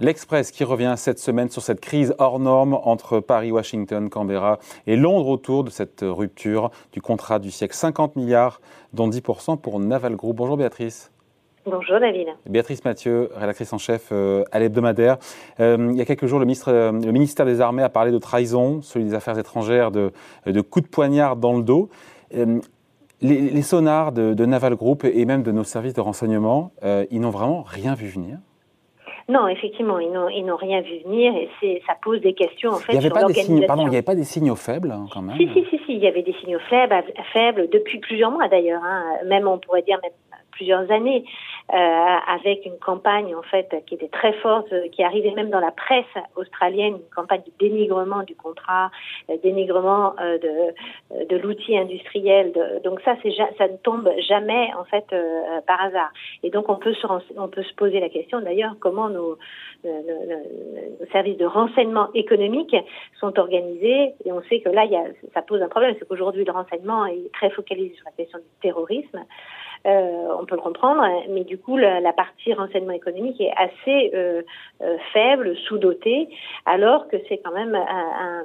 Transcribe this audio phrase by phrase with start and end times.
[0.00, 4.94] L'Express qui revient cette semaine sur cette crise hors norme entre Paris, Washington, Canberra et
[4.94, 7.74] Londres autour de cette rupture du contrat du siècle.
[7.74, 8.60] 50 milliards,
[8.92, 10.36] dont 10% pour Naval Group.
[10.36, 11.10] Bonjour Béatrice.
[11.66, 12.28] Bonjour David.
[12.48, 15.18] Béatrice Mathieu, rédactrice en chef euh, à l'hebdomadaire.
[15.58, 18.12] Euh, il y a quelques jours, le, ministre, euh, le, ministère des Armées a parlé
[18.12, 20.12] de trahison, celui des Affaires étrangères, de,
[20.46, 21.88] de coups de poignard dans le dos.
[23.20, 26.70] Les, sonars de, de, Naval Group et même de nos services de renseignement,
[27.10, 28.38] ils n'ont vraiment rien vu venir
[29.30, 32.94] non, effectivement, ils n'ont, rien vu venir et c'est, ça pose des questions en fait
[32.94, 35.06] il n'y avait, pas des signes, pardon, il n'y avait pas des signaux faibles hein,
[35.12, 35.36] quand même.
[35.36, 36.94] Si, si, si, si, il y avait des signaux faibles,
[37.34, 38.82] faibles depuis plusieurs mois d'ailleurs.
[38.82, 39.04] Hein.
[39.26, 40.12] Même on pourrait dire même
[40.50, 41.24] plusieurs années,
[41.72, 45.60] euh, avec une campagne en fait qui était très forte, euh, qui arrivait même dans
[45.60, 46.04] la presse
[46.36, 48.90] australienne, une campagne de dénigrement du contrat,
[49.30, 52.52] euh, dénigrement euh, de, de l'outil industriel.
[52.52, 56.10] De, donc ça, c'est ça ne tombe jamais en fait euh, par hasard.
[56.42, 59.38] Et donc on peut se on peut se poser la question d'ailleurs comment nos,
[59.84, 62.74] nos, nos, services de renseignement économique
[63.20, 64.14] sont organisés.
[64.24, 65.04] Et on sait que là, y a,
[65.34, 68.44] ça pose un problème, c'est qu'aujourd'hui le renseignement est très focalisé sur la question du
[68.60, 69.24] terrorisme.
[69.86, 74.42] Euh, on peut le comprendre, mais du coup, la, partie renseignement économique est assez euh,
[74.82, 76.28] euh, faible, sous-dotée,
[76.66, 78.42] alors que c'est quand même un,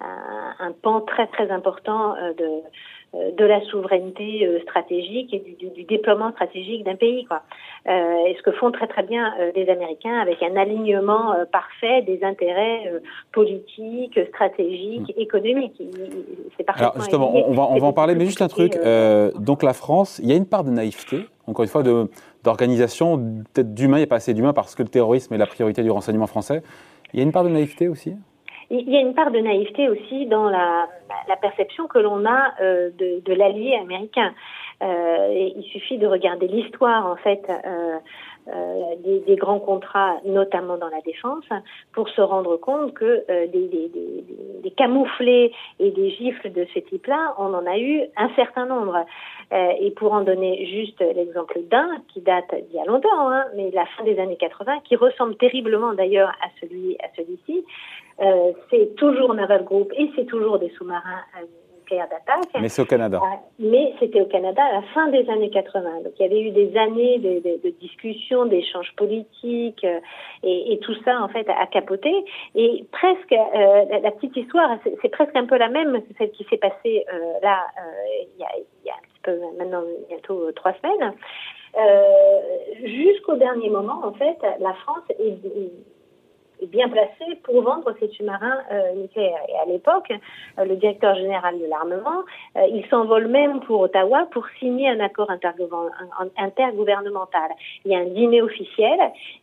[0.00, 2.62] un, un, pan très très important de
[3.12, 7.24] de la souveraineté euh, stratégique et du, du, déploiement stratégique d'un pays.
[7.24, 7.42] Quoi.
[7.88, 12.22] Euh, et ce que font très très bien les Américains avec un alignement parfait des
[12.22, 12.92] intérêts
[13.32, 15.20] politiques, stratégiques, mmh.
[15.20, 15.82] économiques.
[16.56, 18.78] C'est Alors justement, on va, on va en parler, mais juste un truc.
[19.38, 21.82] donc la France, il y a une part de naïveté, encore une fois,
[22.44, 23.18] d'organisation,
[23.52, 25.82] peut-être d'humain, il n'y a pas assez d'humain parce que le terrorisme est la priorité
[25.82, 26.62] du renseignement français.
[27.12, 28.14] Il y a une part de naïveté aussi?
[28.70, 30.88] Il y a une part de naïveté aussi dans la,
[31.28, 34.32] la perception que l'on a euh, de, de l'allié américain.
[34.82, 37.98] Euh, il suffit de regarder l'histoire en fait euh,
[39.04, 41.44] des, des, grands contrats, notamment dans la défense,
[41.92, 43.90] pour se rendre compte que euh, des, des,
[44.62, 49.04] des, camouflés et des gifles de ce type-là, on en a eu un certain nombre.
[49.52, 53.44] Euh, et pour en donner juste l'exemple d'un qui date d'il y a longtemps, hein,
[53.56, 57.64] mais la fin des années 80, qui ressemble terriblement d'ailleurs à celui à celui-ci,
[58.20, 61.22] euh, c'est toujours Naval Group et c'est toujours des sous-marins
[61.92, 62.60] euh, d'attaque.
[62.60, 63.20] Mais c'est au Canada.
[63.22, 66.02] Euh, mais c'était au Canada à la fin des années 80.
[66.04, 69.84] Donc il y avait eu des années de, de, de discussions, d'échanges politiques
[70.42, 72.12] et, et, tout ça en fait a capoté.
[72.54, 76.30] Et presque euh, la, la, petite histoire, c'est presque un peu la même que celle
[76.32, 77.04] qui s'est passée
[77.42, 77.66] là
[78.34, 81.14] il y, a, il y a un petit peu maintenant bientôt trois semaines.
[82.82, 85.38] Jusqu'au dernier moment, en fait, la France est
[86.66, 89.42] bien placé pour vendre ces sous-marins euh, nucléaires.
[89.48, 90.10] Et à l'époque,
[90.58, 92.24] euh, le directeur général de l'armement,
[92.56, 97.50] euh, il s'envole même pour Ottawa pour signer un accord intergouvernemental.
[97.84, 98.98] Il y a un dîner officiel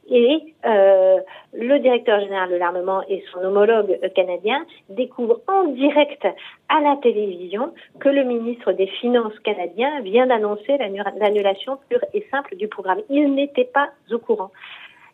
[0.10, 1.20] et euh,
[1.54, 6.26] le directeur général de l'armement et son homologue canadien découvrent en direct
[6.70, 12.56] à la télévision que le ministre des Finances canadien vient d'annoncer l'annulation pure et simple
[12.56, 13.02] du programme.
[13.10, 14.52] Il n'était pas au courant.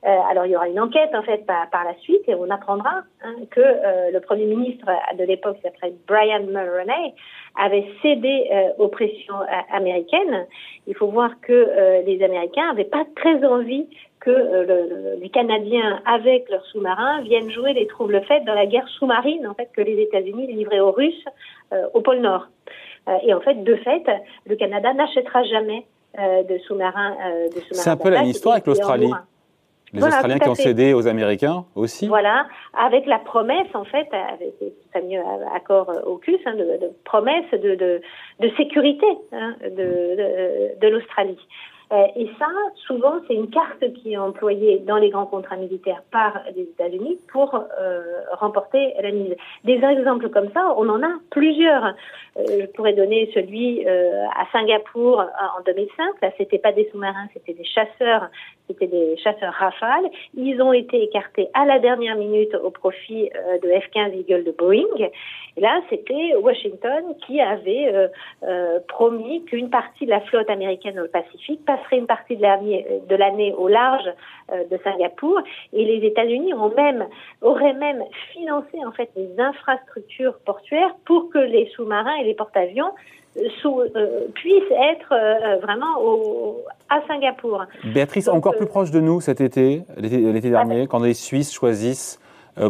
[0.06, 2.50] Euh, alors il y aura une enquête en fait par, par la suite et on
[2.50, 4.86] apprendra hein, que euh, le premier ministre
[5.18, 7.14] de l'époque, s'appelait Brian Mulroney,
[7.58, 9.40] avait cédé euh, aux pressions
[9.72, 10.46] américaines.
[10.88, 13.88] Il faut voir que les Américains n'avaient pas très envie
[14.19, 19.47] que le, les Canadiens, avec leurs sous-marins, viennent jouer les troubles-fêtes dans la guerre sous-marine
[19.47, 21.25] en fait que les États-Unis livraient aux Russes
[21.94, 22.47] au pôle Nord.
[23.24, 24.03] et en fait, de fait,
[24.46, 25.86] le Canada n'achètera jamais
[26.18, 27.16] de sous-marins.
[27.68, 29.12] sous C'est un peu la même histoire avec l'Australie.
[29.94, 34.54] Les Australiens qui ont cédé aux Américains aussi Voilà, avec la promesse, en fait, avec
[34.92, 35.22] fameux
[35.54, 38.02] accord AUKUS, hein, de, de, promesse de, de,
[38.40, 41.38] de sécurité hein, de, de, de l'Australie.
[41.94, 42.48] Euh, et ça,
[42.88, 47.20] souvent, c'est une carte qui est employée dans les grands contrats militaires par les États-Unis
[47.31, 49.36] pour euh, remporter la mise.
[49.64, 51.86] Des exemples comme ça, on en a plusieurs.
[52.38, 56.22] Euh, je pourrais donner celui à Singapour en 2005.
[56.22, 58.30] Là, c'était pas des sous-marins, c'était des chasseurs,
[58.68, 60.10] c'était des chasseurs Rafale.
[60.36, 63.30] Ils ont été écartés à la dernière minute au profit
[63.62, 65.10] de F-15 Eagle de Boeing.
[65.57, 68.10] Et là, c'était Washington qui avait
[68.88, 73.53] promis qu'une partie de la flotte américaine dans le Pacifique passerait une partie de l'année
[73.57, 74.09] au large
[74.51, 75.39] de Singapour.
[75.74, 77.06] Et les États-Unis ont même
[77.41, 82.91] auraient même financé en fait les infrastructures portuaires pour que les sous-marins les porte-avions
[83.38, 83.50] euh,
[83.95, 87.65] euh, puissent être euh, vraiment au, à Singapour.
[87.83, 92.19] Béatrice, encore plus proche de nous cet été, l'été dernier, quand les Suisses choisissent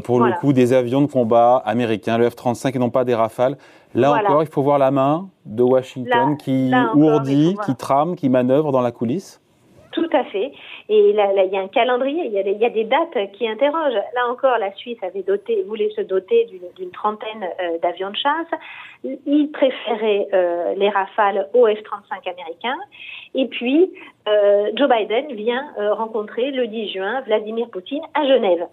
[0.03, 3.57] pour le coup des avions de combat américains, le F-35 et non pas des Rafales.
[3.95, 8.71] Là encore, il faut voir la main de Washington qui ourdit, qui trame, qui manœuvre
[8.71, 9.39] dans la coulisse.
[9.93, 10.51] Tout à fait.
[10.89, 12.83] Et là, il y a un calendrier, il y, a des, il y, a des,
[12.83, 13.93] dates qui interrogent.
[13.93, 18.59] Là encore, la Suisse avait doté, voulait se doter d'une trentaine euh, d'avions de chasse.
[19.03, 22.79] Il préférait euh, les Rafales aux F-35 américains.
[23.35, 23.93] Et puis,
[24.27, 28.65] euh, Joe Biden vient rencontrer le 10 juin Vladimir Poutine à Genève.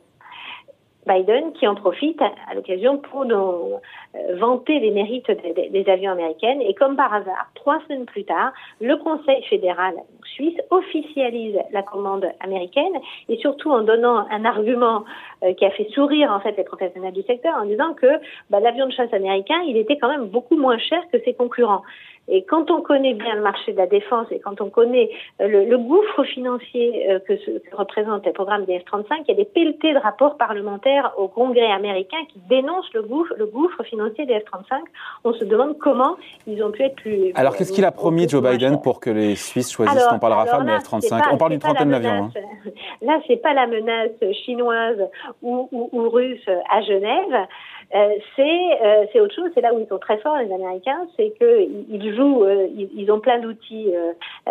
[1.06, 6.58] Biden qui en profite à, l'occasion pour euh, vanter les mérites des, avions américains.
[6.60, 9.94] Et comme par hasard, trois semaines plus tard, le Conseil fédéral
[10.34, 12.92] suisse officialise la commande américaine
[13.28, 15.04] et surtout en donnant un argument
[15.42, 18.06] euh, qui a fait sourire en fait les professionnels du secteur en disant que
[18.50, 21.82] bah, l'avion de chasse américain, il était quand même beaucoup moins cher que ses concurrents.
[22.28, 25.48] Et quand on connaît bien le marché de la défense et quand on connaît euh,
[25.48, 29.34] le, gouffre financier euh, que, ce, que représente le programme des F-35, il y a
[29.34, 34.26] des pelletés de rapports parlementaires au Congrès américain qui dénoncent le gouffre, le gouffre financier
[34.26, 34.80] des F-35.
[35.24, 37.32] On se demande comment ils ont pu être plus.
[37.34, 40.34] Alors qu'est-ce qu'il a promis Joe Biden pour que les Suisses choisissent non pas le
[40.34, 42.10] Rafale mais F-35 On parle d'une trentaine d'avions.
[42.10, 42.30] Hein.
[43.02, 44.10] Là, c'est pas la menace
[44.44, 45.08] chinoise
[45.42, 47.46] ou, ou russe à Genève.
[47.92, 48.42] Euh, c'est
[48.84, 49.50] euh, c'est autre chose.
[49.54, 53.10] C'est là où ils sont très forts les Américains, c'est que ils jouent, euh, ils,
[53.10, 53.92] ont plein d'outils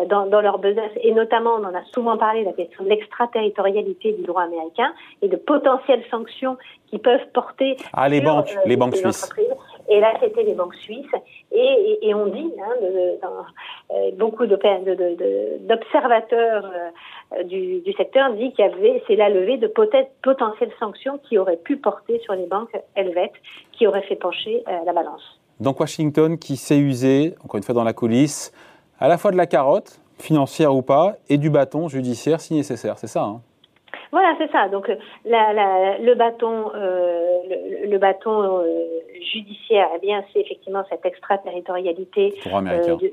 [0.10, 4.12] dans, dans leur besace et notamment on en a souvent parlé la question de l'extraterritorialité
[4.12, 4.92] du droit américain
[5.22, 6.58] et de potentielles sanctions
[6.90, 9.30] qui peuvent porter ah les banques, les banques suisses.
[9.90, 11.12] Et là, c'était les banques suisses.
[11.52, 12.54] Et, on dit,
[14.18, 16.72] beaucoup d'observateurs
[17.46, 21.78] du, secteur dit qu'il y avait, c'est la levée de potentielles sanctions qui auraient pu
[21.78, 23.34] porter sur les banques helvètes
[23.72, 25.40] qui aurait fait pencher euh, la balance.
[25.60, 28.54] Donc Washington qui s'est usé, encore une fois dans la coulisse,
[29.00, 32.98] à la fois de la carotte, financière ou pas, et du bâton judiciaire si nécessaire,
[32.98, 33.42] c'est ça hein?
[34.12, 34.68] Voilà, c'est ça.
[34.70, 34.90] Donc
[35.26, 37.40] le bâton, euh,
[37.88, 38.64] le, bâton euh,
[39.34, 42.34] judiciaire, eh bien, c'est effectivement cette extraterritorialité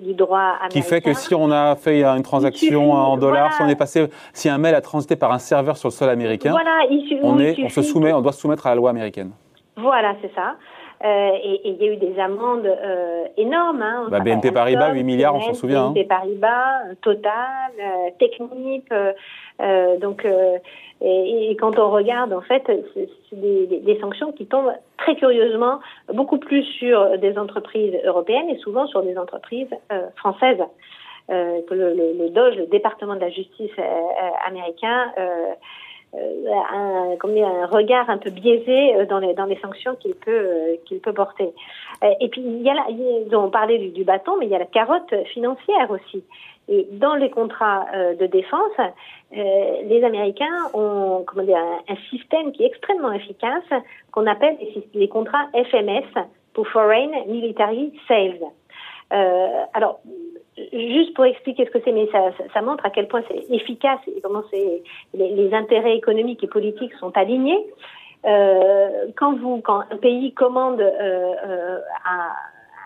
[0.01, 0.69] du, droit américain.
[0.69, 4.07] Qui fait que si on a fait une transaction en dollars, si on est passé,
[4.33, 6.55] si un mail a transité par un serveur sur le sol américain,
[7.23, 9.33] on, est, on se soumet, on doit se soumettre à la loi américaine.
[9.77, 10.57] Voilà, c'est ça.
[11.05, 13.83] Euh, et il y a eu des amendes euh, énormes.
[13.83, 15.91] Hein, bah, BNP Paribas, 8 milliards, on s'en souvient.
[15.91, 16.07] BNP hein.
[16.09, 18.93] Paribas, Total, euh, Technip.
[20.01, 20.27] donc,
[21.03, 22.63] et, et, quand on regarde, en fait,
[22.95, 25.81] c'est des, des, sanctions qui tombent très curieusement
[26.15, 29.69] beaucoup plus sur des entreprises européennes et souvent sur des entreprises
[30.17, 30.63] françaises.
[31.29, 33.73] le, le, le, DOJ, le département de la justice
[34.47, 35.13] américain,
[36.15, 40.31] euh, un, un regard un peu biaisé euh, dans les, dans les sanctions qu'il peut,
[40.31, 41.53] euh, qu'il peut porter.
[42.21, 44.67] Et puis, il y a la, ont parlé du, bâton, mais il y a la
[44.67, 46.23] carotte financière aussi.
[46.69, 47.87] Et dans les contrats
[48.21, 48.77] de défense,
[49.33, 53.65] les Américains ont comment dire, un, système qui est extrêmement efficace,
[54.13, 54.59] qu'on appelle
[54.93, 58.45] les, contrats FMS, pour Foreign Military Sales.
[59.11, 60.01] Alors,
[60.73, 64.01] juste pour expliquer ce que c'est, mais ça, ça, montre à quel point c'est efficace
[64.07, 64.43] et comment
[65.15, 67.65] les, intérêts économiques et politiques sont alignés.
[68.25, 72.31] Euh, quand vous, quand un pays commande euh, euh, à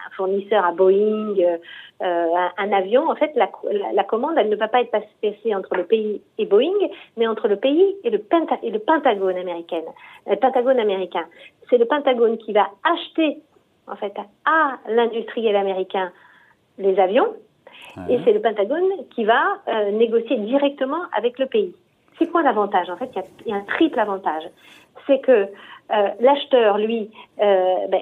[0.06, 1.56] un fournisseur, à Boeing, euh,
[2.00, 3.48] un, un, avion, en fait, la,
[3.94, 7.48] la, commande, elle ne va pas être passée entre le pays et Boeing, mais entre
[7.48, 9.82] le pays et et le Pentagone américain.
[10.26, 11.24] Le Pentagone américain,
[11.70, 13.38] c'est le Pentagone qui va acheter,
[13.90, 14.14] en fait,
[14.44, 16.12] à l'industriel américain
[16.78, 17.34] les avions
[18.08, 21.74] et c'est le Pentagone qui va euh, négocier directement avec le pays.
[22.18, 22.88] C'est quoi l'avantage?
[22.90, 23.10] En fait,
[23.44, 24.44] il y, a un triple avantage.
[25.06, 25.48] C'est que
[26.20, 28.00] l'acheteur, lui, euh, ben,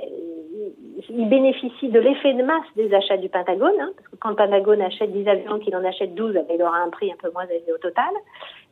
[1.10, 4.36] il bénéficie de l'effet de masse des achats du Pentagone, hein, parce que quand le
[4.36, 7.30] Pentagone achète 10 avions, qu'il en achète 12, ben, il aura un prix un peu
[7.32, 8.10] moins élevé au total.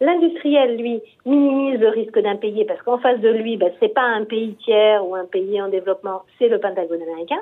[0.00, 4.24] L'industriel, lui, minimise le risque d'impayé, parce qu'en face de lui, ben, c'est pas un
[4.24, 7.40] pays tiers ou un pays en développement, c'est le Pentagone américain.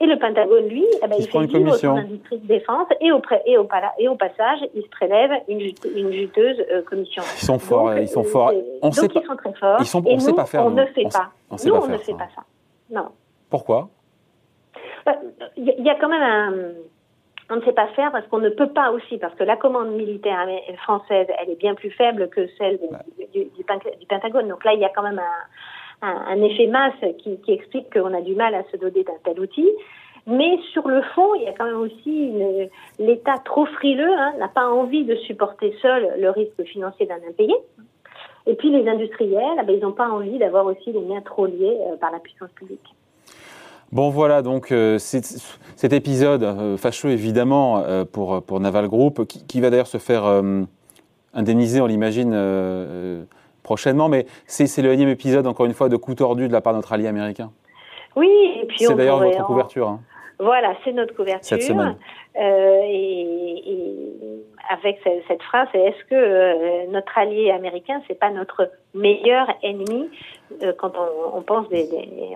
[0.00, 3.20] Et le Pentagone, lui, eh ben, il, fait vivre son industrie de défense et au,
[3.46, 7.22] et au, et au passage, il se prélève une, une juteuse euh, commission.
[7.34, 8.52] Ils sont forts, ils sont forts.
[8.80, 9.76] On donc sait ils sont très forts.
[9.80, 10.66] Ils sont, on nous, sait pas faire.
[10.66, 11.30] On ne fait pas.
[11.64, 12.42] nous, on ne fait pas ça.
[12.90, 13.08] Non.
[13.50, 13.88] Pourquoi?
[15.56, 16.52] Il bah, y, a quand même un
[17.50, 19.92] on ne sait pas faire parce qu'on ne peut pas aussi, parce que la commande
[19.92, 20.46] militaire
[20.82, 24.48] française, elle est bien plus faible que celle du, du, du, Pentagone.
[24.48, 25.46] Donc là, il y a quand même un,
[26.02, 29.68] un, effet masse qui, explique qu'on a du mal à se doter d'un tel outil.
[30.26, 32.32] Mais sur le fond, il y a quand même aussi
[32.98, 37.54] l'État trop frileux, hein, n'a pas envie de supporter seul le risque financier d'un impayé.
[38.46, 41.46] Et puis les industriels, ah ben, ils n'ont pas envie d'avoir aussi les mains trop
[41.46, 42.94] liées euh, par la puissance publique.
[43.92, 49.70] Bon voilà donc euh, cet épisode euh, fâcheux évidemment pour, pour Naval Group qui va
[49.70, 50.24] d'ailleurs se faire
[51.32, 52.32] indemniser on l'imagine
[53.68, 56.72] prochainement, mais c'est le énième épisode, encore une fois, de coup tordu de la part
[56.72, 57.50] de notre allié américain.
[58.16, 58.30] Oui,
[58.62, 59.88] et puis C'est d'ailleurs votre couverture.
[59.88, 60.00] Hein.
[60.40, 61.44] Voilà, c'est notre couverture.
[61.46, 61.96] Cette semaine.
[62.40, 63.34] Euh, et,
[64.70, 70.08] avec cette, phrase, est-ce que euh, notre allié américain, c'est pas notre meilleur ennemi
[70.62, 70.92] euh, quand
[71.34, 71.88] on, pense des,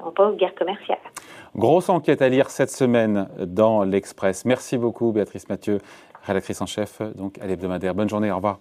[0.05, 0.99] on pense guerre commerciale?
[1.57, 4.45] Grosse enquête à lire cette semaine dans l'Express.
[4.45, 5.79] Merci beaucoup, Béatrice Mathieu,
[6.25, 7.95] rédactrice en chef donc à l'hebdomadaire.
[7.95, 8.59] Bonne journée, au revoir.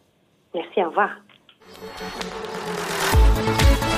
[0.54, 1.10] Merci, au revoir.
[3.44, 3.91] Thank you.